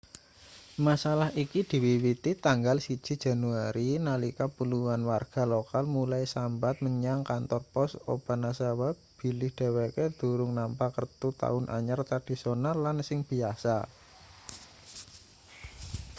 [0.87, 7.91] masalah iki diwiwiti tanggal 1 januari nalika puluhan warga lokal mulai sambat menyang kantor pos
[8.13, 8.89] obanazawa
[9.21, 13.77] bilih dheweke durung nampa kertu taun anyar tradisional lan sing biyasa